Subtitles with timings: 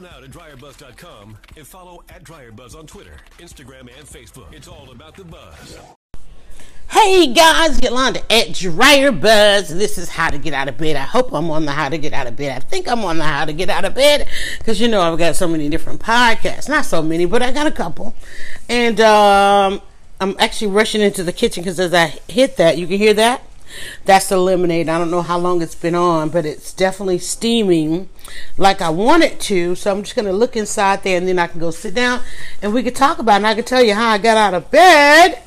[0.00, 4.52] now to dryerbuzz.com and follow at dryerbuzz on Twitter, Instagram, and Facebook.
[4.52, 5.78] It's all about the buzz.
[6.88, 9.68] Hey guys, Yolanda at Dryer Buzz.
[9.68, 10.96] This is how to get out of bed.
[10.96, 12.56] I hope I'm on the how to get out of bed.
[12.56, 14.26] I think I'm on the how to get out of bed
[14.58, 16.68] because you know I've got so many different podcasts.
[16.68, 18.14] Not so many, but I got a couple.
[18.68, 19.80] And um,
[20.20, 23.42] I'm actually rushing into the kitchen because as I hit that, you can hear that.
[24.04, 24.88] That's the lemonade.
[24.88, 28.08] I don't know how long it's been on, but it's definitely steaming
[28.56, 29.74] like I want it to.
[29.74, 32.22] So I'm just going to look inside there and then I can go sit down
[32.62, 33.36] and we can talk about it.
[33.36, 35.42] And I can tell you how I got out of bed.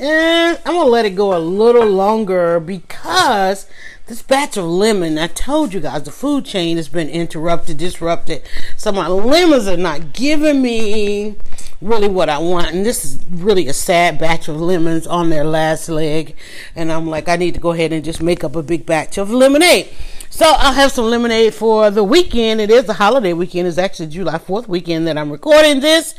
[0.00, 3.66] And I'm going to let it go a little longer because
[4.12, 8.42] this batch of lemon, I told you guys, the food chain has been interrupted, disrupted.
[8.76, 11.36] So my lemons are not giving me
[11.80, 12.72] really what I want.
[12.72, 16.36] And this is really a sad batch of lemons on their last leg.
[16.76, 19.16] And I'm like, I need to go ahead and just make up a big batch
[19.16, 19.88] of lemonade.
[20.32, 22.62] So I'll have some lemonade for the weekend.
[22.62, 23.68] It is a holiday weekend.
[23.68, 26.14] It's actually July 4th weekend that I'm recording this.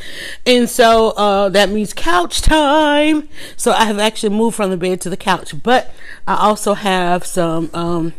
[0.46, 3.28] And so uh, that means couch time.
[3.58, 5.56] So I have actually moved from the bed to the couch.
[5.64, 5.92] But
[6.28, 7.72] I also have some.
[7.74, 8.14] Um,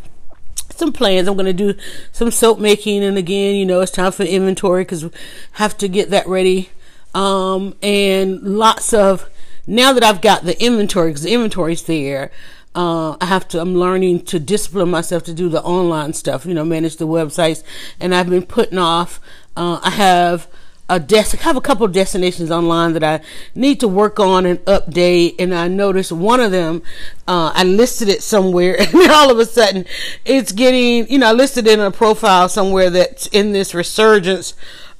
[0.74, 1.28] some plans.
[1.28, 1.74] I'm going to do
[2.10, 5.10] some soap making, and again, you know, it's time for inventory because we
[5.52, 6.70] have to get that ready
[7.14, 9.30] um, and lots of,
[9.68, 12.32] now that I've got the inventory, because the inventory's there,
[12.74, 16.54] uh, I have to, I'm learning to discipline myself to do the online stuff, you
[16.54, 17.62] know, manage the websites.
[18.00, 19.20] And I've been putting off,
[19.56, 20.48] uh, I have
[20.88, 23.20] a desk, I have a couple of destinations online that I
[23.54, 25.36] need to work on and update.
[25.38, 26.82] And I noticed one of them,
[27.28, 29.86] uh, I listed it somewhere and all of a sudden
[30.24, 34.54] it's getting, you know, I listed it in a profile somewhere that's in this resurgence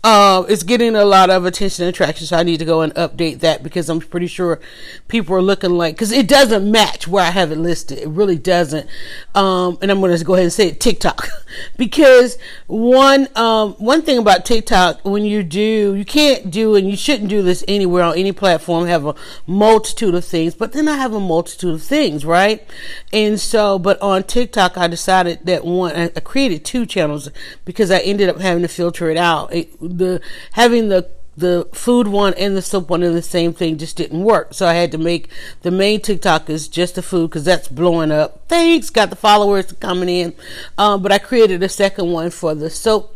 [0.05, 2.95] uh, it's getting a lot of attention and attraction, so I need to go and
[2.95, 4.61] update that because I'm pretty sure
[5.09, 7.97] people are looking like because it doesn't match where I have it listed.
[7.97, 8.87] It really doesn't.
[9.35, 11.27] Um, and I'm going to go ahead and say it, TikTok
[11.79, 16.99] because one um, one thing about TikTok when you do you can't do and you
[16.99, 19.15] shouldn't do this anywhere on any platform have a
[19.47, 22.63] multitude of things, but then I have a multitude of things, right?
[23.11, 27.31] And so, but on TikTok, I decided that one I created two channels
[27.65, 29.55] because I ended up having to filter it out.
[29.55, 30.21] It, the
[30.53, 34.23] having the the food one and the soap one in the same thing just didn't
[34.23, 34.55] work.
[34.55, 35.29] So I had to make
[35.63, 38.43] the main TikTok is just the food because that's blowing up.
[38.49, 40.35] Thanks, got the followers coming in.
[40.79, 43.15] Um, but I created a second one for the soap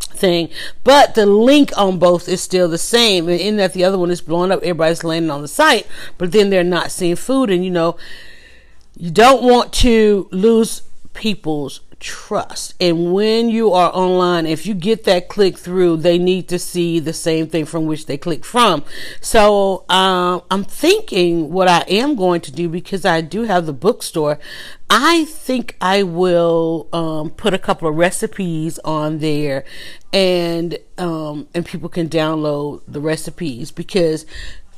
[0.00, 0.48] thing.
[0.82, 3.28] But the link on both is still the same.
[3.28, 5.86] And in that the other one is blowing up, everybody's landing on the site,
[6.18, 7.50] but then they're not seeing food.
[7.50, 7.96] And you know,
[8.96, 10.82] you don't want to lose
[11.12, 12.74] people's trust.
[12.78, 17.00] And when you are online, if you get that click through, they need to see
[17.00, 18.84] the same thing from which they click from.
[19.22, 23.72] So um, I'm thinking what I am going to do because I do have the
[23.72, 24.38] bookstore.
[24.90, 29.64] I think I will um, put a couple of recipes on there,
[30.12, 34.26] and um, and people can download the recipes because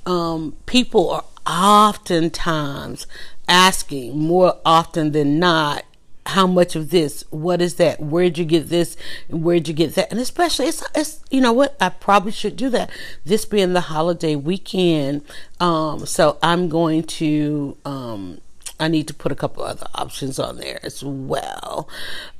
[0.06, 3.08] um, people are oftentimes
[3.48, 5.84] asking more often than not
[6.26, 8.96] how much of this what is that where'd you get this
[9.28, 10.10] and where'd you get that?
[10.10, 12.90] And especially it's, it's you know what i probably should do that.
[13.24, 15.22] This being the holiday weekend
[15.60, 18.40] um so i'm going to um
[18.80, 21.88] i need to put a couple other options on there as well.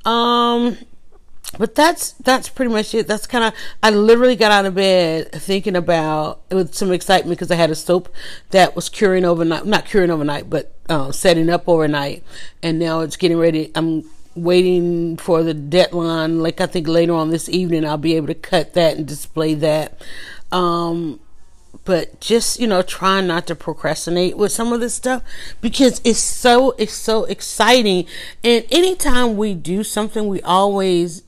[0.05, 0.77] Um
[1.57, 3.07] but that's that's pretty much it.
[3.07, 7.51] That's kind of I literally got out of bed thinking about with some excitement because
[7.51, 8.13] I had a soap
[8.51, 12.23] that was curing overnight, not curing overnight, but uh, setting up overnight,
[12.61, 13.71] and now it's getting ready.
[13.75, 14.03] I'm
[14.35, 16.39] waiting for the deadline.
[16.39, 19.53] Like I think later on this evening, I'll be able to cut that and display
[19.55, 20.01] that.
[20.51, 21.19] Um,
[21.85, 25.21] but just you know trying not to procrastinate with some of this stuff
[25.61, 28.05] because it's so it's so exciting
[28.43, 31.23] and anytime we do something we always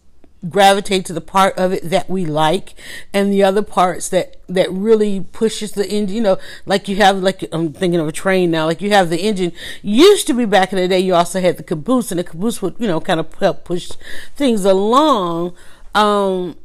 [0.47, 2.73] gravitate to the part of it that we like
[3.13, 6.15] and the other parts that that really pushes the engine.
[6.15, 9.09] You know like you have like i'm thinking of a train now like you have
[9.09, 9.51] the engine.
[9.81, 12.61] Used to be back in the day you also had the caboose and the caboose
[12.61, 13.91] would you know kind of help push
[14.35, 15.55] things along.
[15.93, 16.57] Um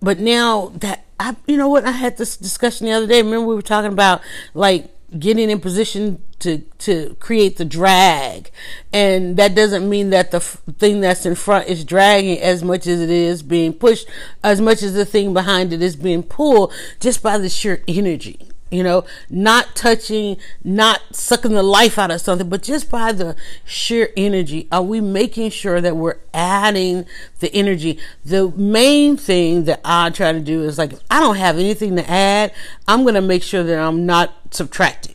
[0.00, 3.22] but now that i you know what i had this discussion the other day.
[3.22, 4.22] Remember we were talking about
[4.54, 8.50] like getting in position to to create the drag.
[8.92, 12.86] And that doesn't mean that the f- thing that's in front is dragging as much
[12.86, 14.08] as it is being pushed
[14.42, 18.49] as much as the thing behind it is being pulled just by the sheer energy
[18.70, 23.34] you know not touching not sucking the life out of something but just by the
[23.64, 27.04] sheer energy are we making sure that we're adding
[27.40, 27.98] the energy?
[28.24, 31.96] The main thing that i try to do is like if i don't have anything
[31.96, 32.52] to add
[32.86, 35.14] i'm going to make sure that i'm not subtracting.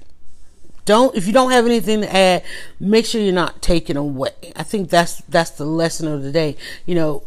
[0.86, 2.44] Don't if you don't have anything to add
[2.80, 4.54] make sure you're not taking away.
[4.56, 6.58] I think that's that's the lesson of the day.
[6.86, 7.24] You know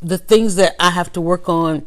[0.00, 1.84] the things that I have to work on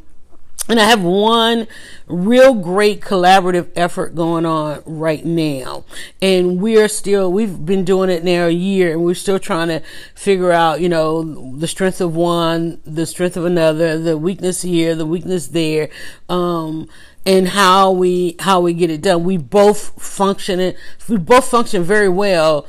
[0.69, 1.67] and I have one
[2.07, 5.83] real great collaborative effort going on right now.
[6.21, 9.81] And we're still, we've been doing it now a year and we're still trying to
[10.15, 14.95] figure out, you know, the strength of one, the strength of another, the weakness here,
[14.95, 15.89] the weakness there.
[16.29, 16.87] Um,
[17.25, 19.23] and how we, how we get it done.
[19.23, 20.75] We both function,
[21.09, 22.67] we both function very well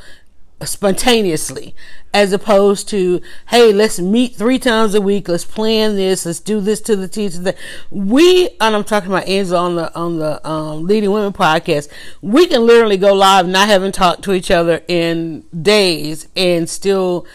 [0.67, 1.75] spontaneously
[2.13, 6.61] as opposed to hey let's meet three times a week let's plan this let's do
[6.61, 7.57] this to the teacher that
[7.91, 11.89] we and i'm talking about angela on the on the um, leading women podcast
[12.23, 17.27] we can literally go live not having talked to each other in days and still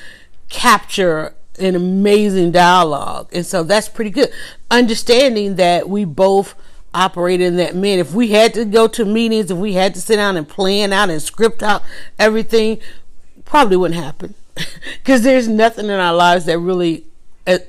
[0.50, 3.30] capture an amazing dialogue.
[3.32, 4.32] And so that's pretty good.
[4.72, 6.56] Understanding that we both
[6.94, 8.00] operate in that man.
[8.00, 10.92] If we had to go to meetings if we had to sit down and plan
[10.92, 11.84] out and script out
[12.18, 12.80] everything
[13.50, 14.36] probably wouldn't happen
[15.04, 17.06] because there's nothing in our lives that really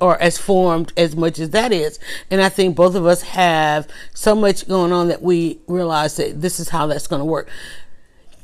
[0.01, 1.99] or as formed as much as that is.
[2.31, 6.43] And I think both of us have so much going on that we realize that
[6.43, 7.49] this is how that's going to work.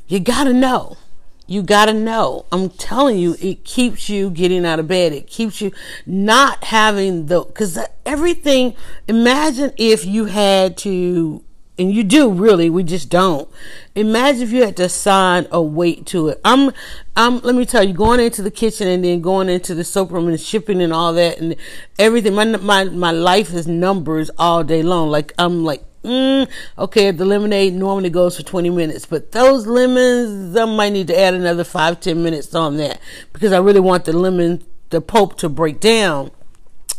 [0.07, 0.97] You got to know.
[1.45, 2.45] You got to know.
[2.51, 5.13] I'm telling you, it keeps you getting out of bed.
[5.13, 5.71] It keeps you
[6.05, 8.75] not having the, because everything,
[9.07, 11.43] imagine if you had to
[11.79, 13.49] and you do really we just don't.
[13.95, 16.41] Imagine if you had to assign a weight to it.
[16.43, 16.71] I'm
[17.15, 20.11] i'm let me tell you going into the kitchen and then going into the soap
[20.11, 21.55] room and shipping and all that and
[21.97, 25.09] everything my my my life is numbers all day long.
[25.09, 30.55] Like i'm like mm, okay the lemonade normally goes for 20 minutes but those lemons
[30.55, 32.99] i might need to add another five ten minutes on that
[33.33, 36.31] because i really want the lemon the pulp to break down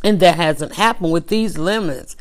[0.05, 2.17] and that hasn't happened with these lemons.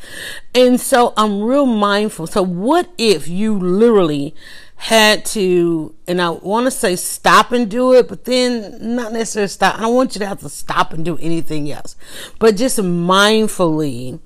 [0.54, 2.26] And so I'm real mindful.
[2.26, 4.34] So what if you literally
[4.76, 9.48] had to, and I want to say stop and do it, but then not necessarily
[9.48, 9.76] stop.
[9.76, 11.96] I don't want you to have to stop and do anything else,
[12.38, 14.20] but just mindfully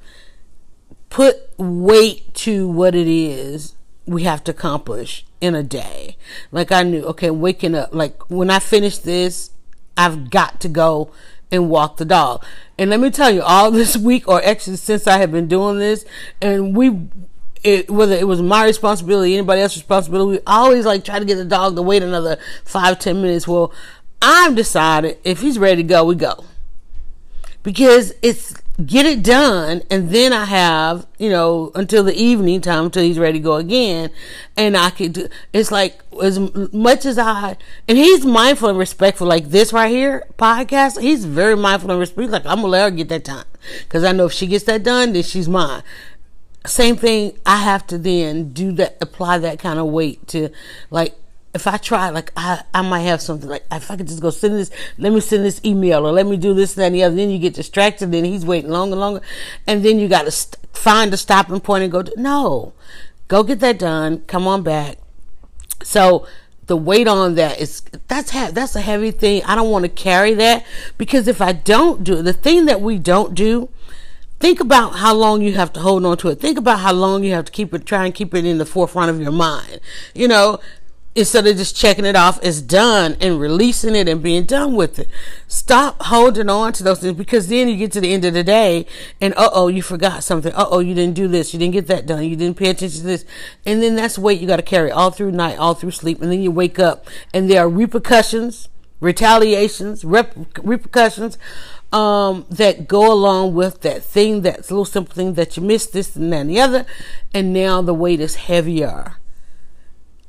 [1.08, 6.16] put weight to what it is we have to accomplish in a day.
[6.50, 9.50] Like I knew, okay, waking up, like when I finish this,
[9.96, 11.12] I've got to go
[11.52, 12.44] and walk the dog.
[12.78, 15.78] And let me tell you, all this week, or actually since I have been doing
[15.78, 16.04] this,
[16.40, 16.98] and we,
[17.62, 21.36] it, whether it was my responsibility, anybody else's responsibility, we always like try to get
[21.36, 23.46] the dog to wait another five, ten minutes.
[23.46, 23.72] Well,
[24.20, 26.44] I've decided if he's ready to go, we go.
[27.62, 28.54] Because it's
[28.86, 33.18] get it done and then I have, you know, until the evening time until he's
[33.18, 34.10] ready to go again.
[34.56, 36.38] And I could do, it's like as
[36.72, 41.00] much as I, and he's mindful and respectful like this right here podcast.
[41.00, 42.32] He's very mindful and respectful.
[42.32, 43.44] Like I'm gonna let her get that time.
[43.88, 45.82] Cause I know if she gets that done, then she's mine.
[46.64, 47.38] Same thing.
[47.44, 50.48] I have to then do that, apply that kind of weight to
[50.90, 51.14] like,
[51.54, 54.30] if I try, like I, I might have something like if I could just go
[54.30, 57.02] send this, let me send this email or let me do this, that, and the
[57.02, 57.14] other.
[57.14, 58.10] Then you get distracted.
[58.10, 59.20] Then he's waiting longer, longer,
[59.66, 62.02] and then you got to st- find a stopping point and go.
[62.02, 62.72] To, no,
[63.28, 64.20] go get that done.
[64.26, 64.96] Come on back.
[65.82, 66.26] So
[66.66, 69.42] the weight on that is that's ha- that's a heavy thing.
[69.44, 70.64] I don't want to carry that
[70.96, 73.68] because if I don't do the thing that we don't do,
[74.40, 76.40] think about how long you have to hold on to it.
[76.40, 78.64] Think about how long you have to keep it, try and keep it in the
[78.64, 79.80] forefront of your mind.
[80.14, 80.60] You know,
[81.14, 84.98] instead of just checking it off as done and releasing it and being done with
[84.98, 85.08] it.
[85.46, 88.44] Stop holding on to those things because then you get to the end of the
[88.44, 88.86] day
[89.20, 90.52] and uh oh, you forgot something.
[90.54, 91.52] Uh oh, you didn't do this.
[91.52, 92.24] You didn't get that done.
[92.24, 93.24] You didn't pay attention to this.
[93.66, 96.22] And then that's weight you got to carry all through night, all through sleep.
[96.22, 98.68] And then you wake up and there are repercussions,
[99.00, 101.36] retaliations, rep- repercussions
[101.92, 106.16] um, that go along with that thing, that little simple thing that you missed, this
[106.16, 106.86] and that and the other.
[107.34, 109.16] And now the weight is heavier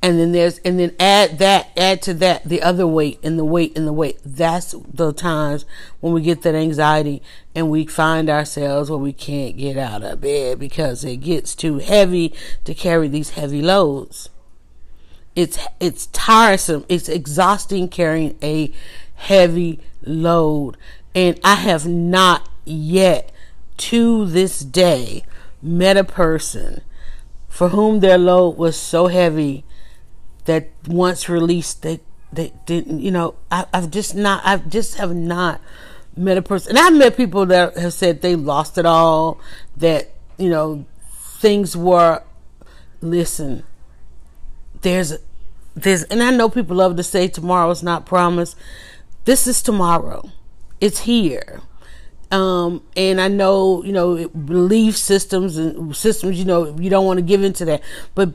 [0.03, 3.45] and then there's and then add that add to that the other weight and the
[3.45, 4.19] weight and the weight.
[4.25, 5.63] That's the times
[6.01, 7.23] when we get that anxiety
[7.55, 11.77] and we find ourselves where we can't get out of bed because it gets too
[11.77, 12.33] heavy
[12.65, 14.29] to carry these heavy loads.
[15.37, 16.85] It's it's tiresome.
[16.89, 18.73] It's exhausting carrying a
[19.15, 20.75] heavy load.
[21.15, 23.31] And i have not yet
[23.77, 25.23] to this day
[25.61, 26.81] met a person
[27.47, 29.63] for whom their load was so heavy
[30.45, 31.99] that once released they
[32.31, 35.61] they didn't you know I, have just not I've just have not
[36.15, 39.39] met a person and I've met people that have said they lost it all
[39.77, 40.85] that you know
[41.39, 42.23] things were
[43.01, 43.63] listen
[44.81, 45.13] there's
[45.75, 48.57] there's and I know people love to say tomorrow's not promised
[49.25, 50.29] this is tomorrow
[50.81, 51.61] it's here
[52.33, 57.19] um, and I know, you know, belief systems and systems, you know, you don't want
[57.19, 57.83] to give into that.
[58.15, 58.31] But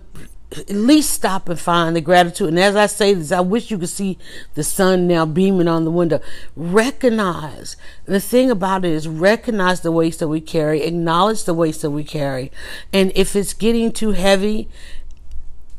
[0.52, 2.48] at least stop and find the gratitude.
[2.48, 4.18] And as I say this, I wish you could see
[4.54, 6.20] the sun now beaming on the window.
[6.56, 7.76] Recognize
[8.06, 11.90] the thing about it is recognize the weights that we carry, acknowledge the weights that
[11.90, 12.50] we carry.
[12.92, 14.68] And if it's getting too heavy,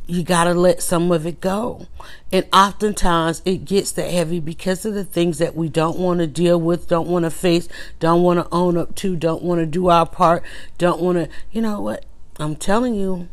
[0.06, 1.88] you got to let some of it go.
[2.32, 6.28] And oftentimes it gets that heavy because of the things that we don't want to
[6.28, 7.68] deal with, don't want to face,
[8.00, 10.44] don't want to own up to, don't want to do our part,
[10.78, 12.06] don't want to, you know what?
[12.40, 13.30] I'm telling you,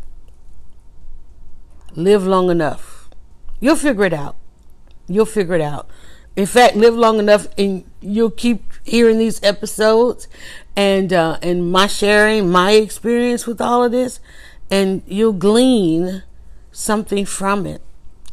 [1.97, 3.09] live long enough.
[3.59, 4.37] You'll figure it out.
[5.09, 5.88] You'll figure it out.
[6.37, 10.29] In fact, live long enough and you'll keep hearing these episodes
[10.76, 14.21] and, uh, and my sharing my experience with all of this
[14.71, 16.23] and you'll glean
[16.71, 17.81] something from it.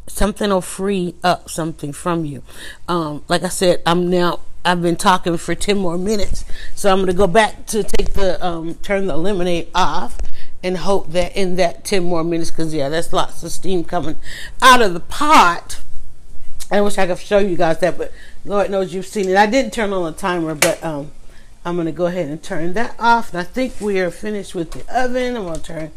[0.06, 2.42] Something will free up something from you.
[2.86, 6.44] Um, like I said, I'm now I've been talking for 10 more minutes.
[6.74, 10.16] So I'm going to go back to take the, um, turn the lemonade off
[10.64, 14.16] and hope that in that 10 more minutes, because yeah, that's lots of steam coming
[14.62, 15.80] out of the pot.
[16.70, 18.10] I wish I could show you guys that, but
[18.46, 19.36] Lord knows you've seen it.
[19.36, 21.12] I didn't turn on the timer, but um,
[21.66, 23.30] I'm going to go ahead and turn that off.
[23.32, 25.36] And I think we are finished with the oven.
[25.36, 25.92] I'm going to turn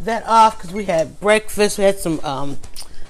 [0.00, 1.76] that off because we had breakfast.
[1.76, 2.58] We had some um,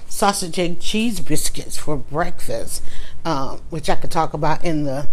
[0.09, 2.83] sausage egg cheese biscuits for breakfast,
[3.23, 5.07] um, which I could talk about in the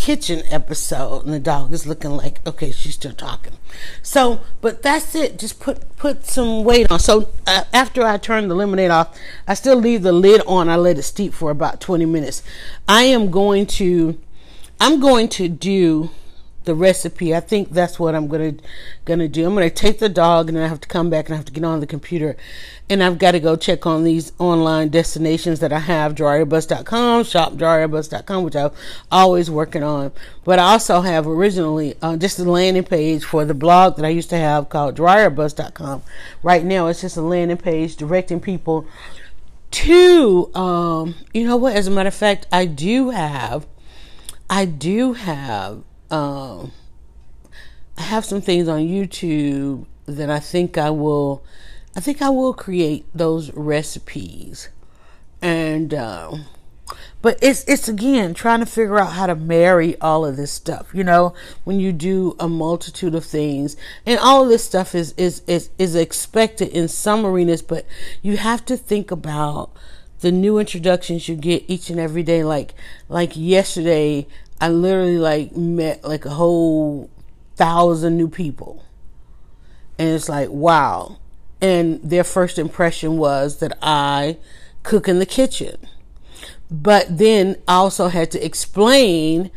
[0.00, 1.26] kitchen episode.
[1.26, 3.52] And the dog is looking like, okay, she's still talking.
[4.02, 5.38] So, but that's it.
[5.38, 6.98] Just put put some weight on.
[6.98, 9.16] So uh, after I turn the lemonade off,
[9.46, 10.70] I still leave the lid on.
[10.70, 12.42] I let it steep for about 20 minutes.
[12.88, 14.18] I am going to,
[14.80, 16.10] I'm going to do
[16.64, 17.34] the recipe.
[17.34, 18.54] I think that's what I'm gonna
[19.04, 19.46] gonna do.
[19.46, 21.52] I'm gonna take the dog and I have to come back and I have to
[21.52, 22.36] get on the computer
[22.90, 28.42] and I've got to go check on these online destinations that I have, dryerbuzz.com, shopdryerbuzz.com,
[28.42, 28.72] which I'm
[29.12, 30.10] always working on.
[30.44, 34.08] But I also have originally uh, just a landing page for the blog that I
[34.08, 36.02] used to have called dryerbuzz.com.
[36.42, 38.86] Right now it's just a landing page directing people
[39.70, 43.66] to um, you know what, as a matter of fact, I do have
[44.48, 46.72] I do have um,
[47.96, 51.44] I have some things on YouTube that I think I will,
[51.96, 54.68] I think I will create those recipes,
[55.42, 56.36] and uh,
[57.22, 60.88] but it's it's again trying to figure out how to marry all of this stuff.
[60.92, 63.76] You know, when you do a multitude of things,
[64.06, 67.86] and all of this stuff is is is is expected in some arenas, but
[68.22, 69.70] you have to think about
[70.20, 72.42] the new introductions you get each and every day.
[72.42, 72.74] Like
[73.08, 74.26] like yesterday,
[74.60, 77.10] I literally like met like a whole
[77.56, 78.84] thousand new people.
[79.98, 81.18] And it's like, wow.
[81.60, 84.38] And their first impression was that I
[84.82, 85.76] cook in the kitchen.
[86.70, 89.50] But then I also had to explain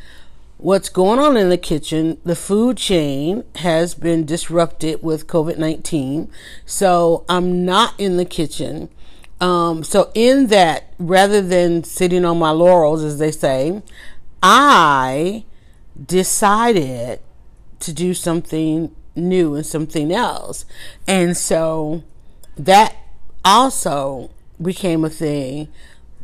[0.57, 2.17] what's going on in the kitchen.
[2.24, 6.29] The food chain has been disrupted with COVID 19.
[6.65, 8.89] So I'm not in the kitchen.
[9.39, 13.81] Um, so in that, rather than sitting on my laurels, as they say,
[14.43, 15.45] I
[16.05, 17.21] decided
[17.79, 20.65] to do something new and something else.
[21.07, 22.03] And so
[22.57, 22.95] that
[23.45, 24.31] also
[24.62, 25.69] became a thing,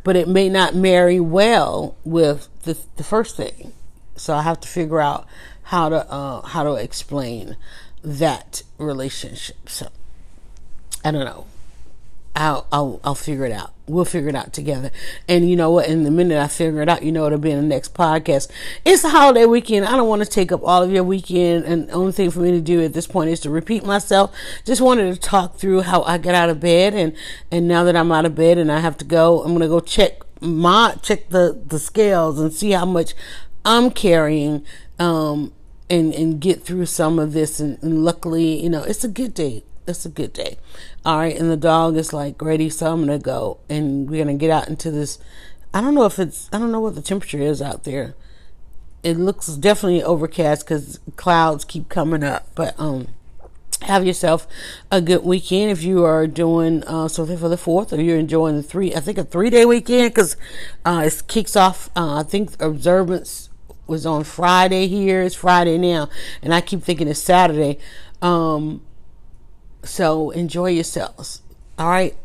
[0.04, 3.72] but it may not marry well with the, the first thing.
[4.16, 5.26] So I have to figure out
[5.64, 7.56] how to uh, how to explain
[8.02, 9.68] that relationship.
[9.68, 9.88] So
[11.02, 11.46] I don't know.
[12.36, 13.72] I'll, I'll, I'll figure it out.
[13.86, 14.90] We'll figure it out together.
[15.28, 15.88] And you know what?
[15.88, 18.50] In the minute I figure it out, you know it'll be in the next podcast.
[18.84, 19.84] It's the holiday weekend.
[19.84, 21.64] I don't want to take up all of your weekend.
[21.64, 24.32] And the only thing for me to do at this point is to repeat myself.
[24.64, 26.94] Just wanted to talk through how I got out of bed.
[26.94, 27.16] And,
[27.50, 29.80] and now that I'm out of bed and I have to go, I'm to go
[29.80, 33.14] check my, check the, the scales and see how much
[33.64, 34.64] I'm carrying.
[34.98, 35.52] Um,
[35.88, 37.58] and, and get through some of this.
[37.58, 40.58] And, and luckily, you know, it's a good day it's a good day.
[41.04, 44.36] All right, and the dog is like ready, so I'm gonna go and we're gonna
[44.36, 45.18] get out into this.
[45.72, 48.14] I don't know if it's I don't know what the temperature is out there.
[49.02, 53.08] It looks definitely overcast because clouds keep coming up, but um
[53.82, 54.46] have yourself
[54.90, 58.56] a good weekend if you are doing uh, something for the fourth or you're enjoying
[58.56, 60.36] the three i think a three day weekend because
[60.84, 63.48] uh, it kicks off uh, i think observance
[63.86, 66.08] was on friday here it's friday now
[66.42, 67.78] and i keep thinking it's saturday
[68.22, 68.82] um,
[69.82, 71.42] so enjoy yourselves.
[71.78, 72.16] All right.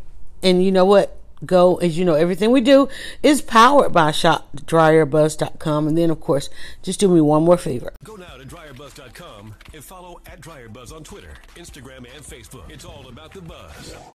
[0.44, 1.18] And you know what?
[1.46, 2.88] Go, as you know, everything we do
[3.22, 5.88] is powered by shopdryerbuzz.com.
[5.88, 6.50] And then, of course,
[6.82, 7.94] just do me one more favor.
[8.04, 12.70] Go now to dryerbuzz.com and follow at dryerbuzz on Twitter, Instagram, and Facebook.
[12.70, 13.96] It's all about the buzz.